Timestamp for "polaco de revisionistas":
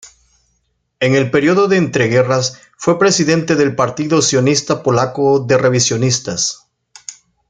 4.81-6.65